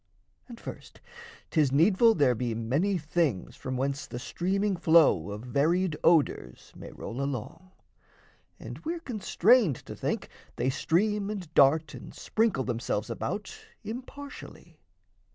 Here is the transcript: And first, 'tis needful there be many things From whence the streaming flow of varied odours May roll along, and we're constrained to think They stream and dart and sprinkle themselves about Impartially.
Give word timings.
And 0.47 0.59
first, 0.59 0.99
'tis 1.51 1.71
needful 1.71 2.15
there 2.15 2.33
be 2.33 2.55
many 2.55 2.97
things 2.97 3.55
From 3.55 3.77
whence 3.77 4.07
the 4.07 4.17
streaming 4.17 4.75
flow 4.75 5.29
of 5.29 5.41
varied 5.43 5.95
odours 6.03 6.73
May 6.75 6.91
roll 6.91 7.21
along, 7.21 7.69
and 8.59 8.83
we're 8.83 8.99
constrained 9.01 9.75
to 9.85 9.95
think 9.95 10.27
They 10.55 10.71
stream 10.71 11.29
and 11.29 11.53
dart 11.53 11.93
and 11.93 12.15
sprinkle 12.15 12.63
themselves 12.63 13.11
about 13.11 13.55
Impartially. 13.83 14.79